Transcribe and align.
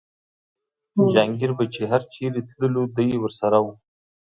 جهانګیر 1.11 1.51
به 1.57 1.65
چې 1.73 1.81
هر 1.91 2.01
چېرې 2.13 2.41
تللو 2.49 2.83
دی 2.95 3.09
ورسره 3.23 3.57
و. 3.65 3.67